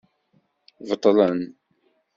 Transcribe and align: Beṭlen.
Beṭlen. 0.87 1.39